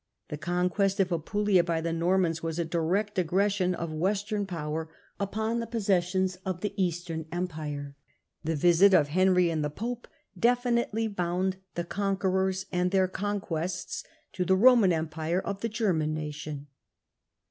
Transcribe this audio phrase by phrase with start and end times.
[0.29, 4.89] The conquest of Apulia by^ the Normans was a direct aggression of Western power
[5.19, 7.95] upon the possessions of the Eastern Empire;
[8.43, 10.07] the visit of Henry Digitized by VjX)OQIC 20 HiLDEBRAND and the pope
[10.39, 14.03] definitely bound the conquerors and their conquests
[14.33, 16.65] to the Boman Empire of the German nation.